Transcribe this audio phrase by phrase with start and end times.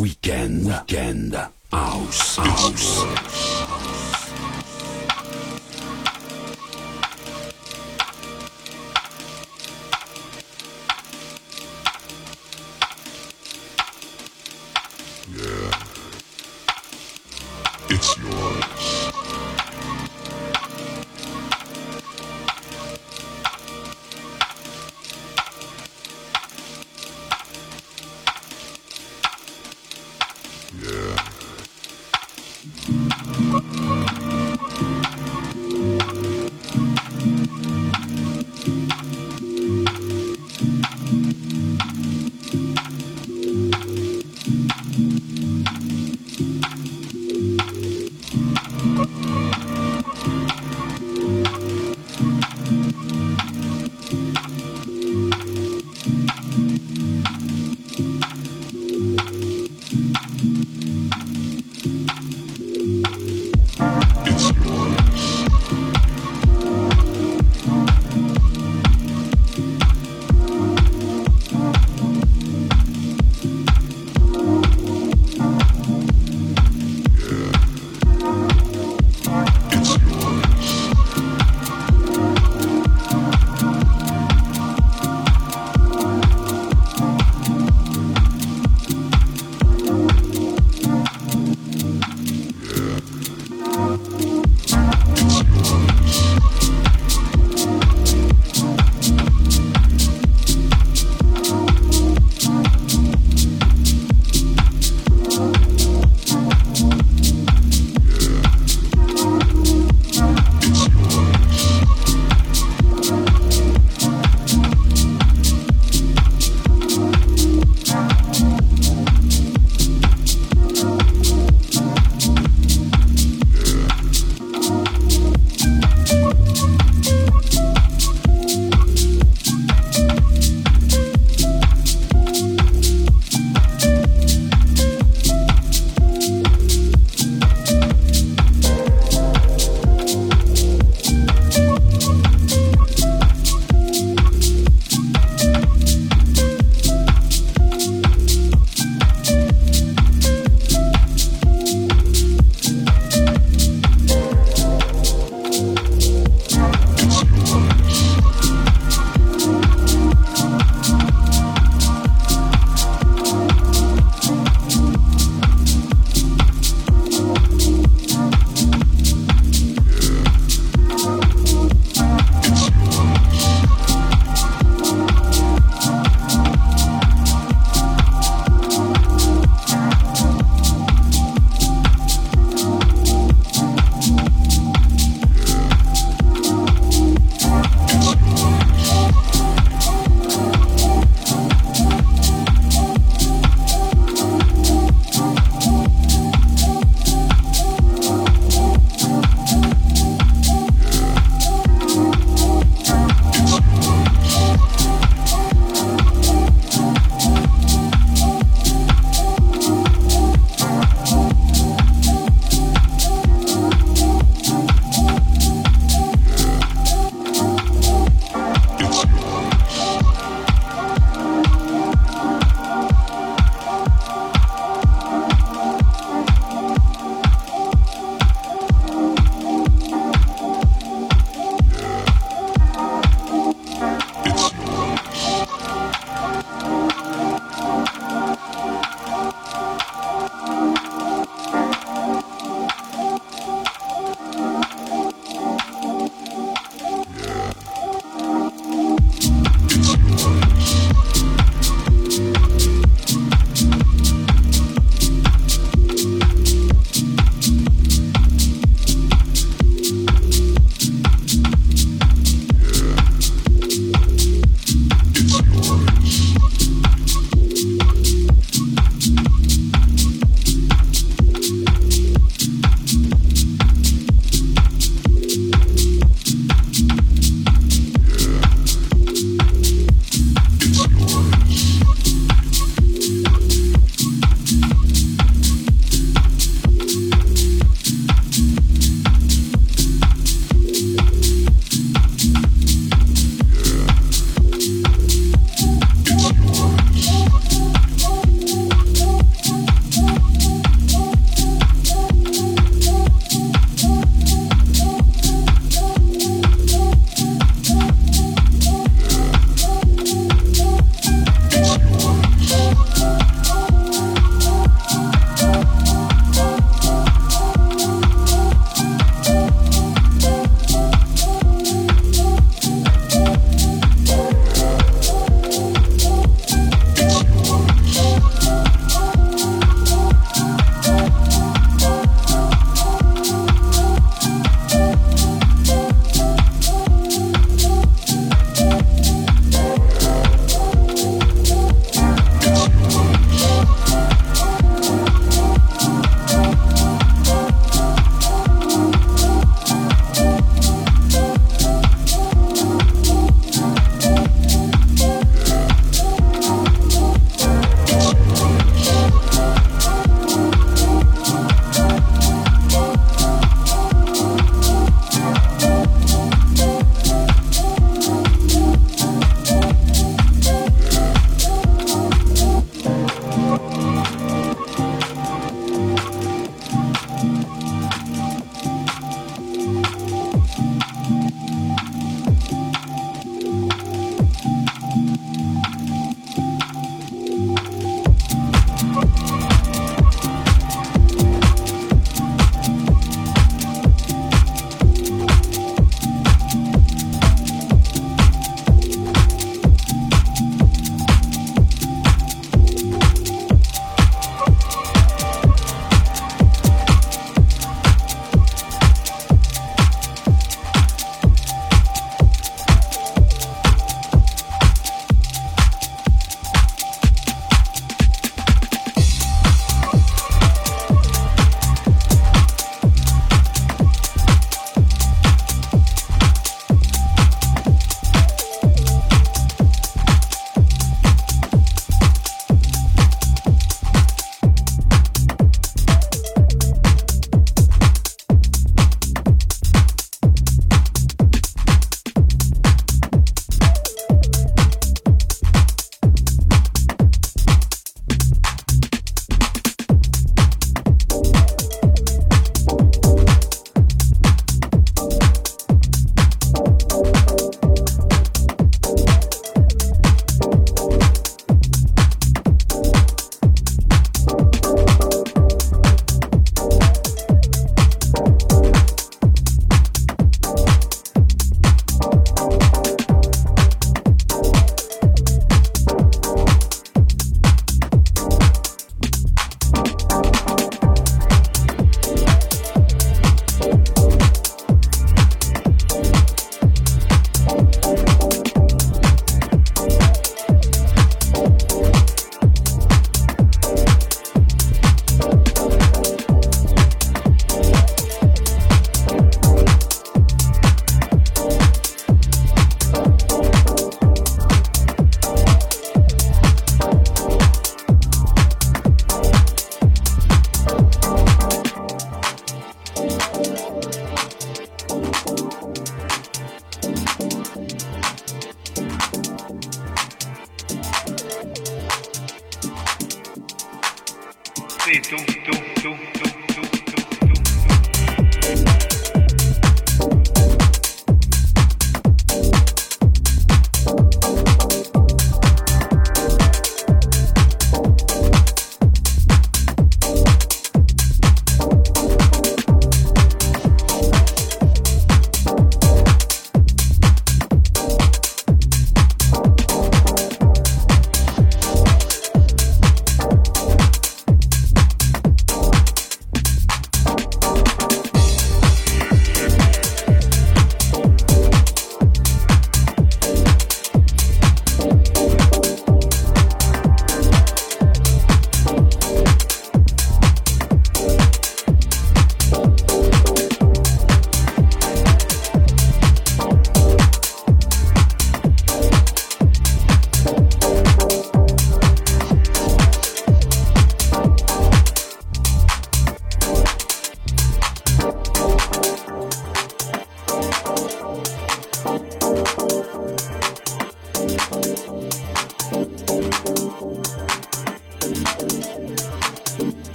[0.00, 0.64] Weekend.
[0.64, 1.36] Weekend.
[1.70, 2.36] House.
[2.36, 3.81] House.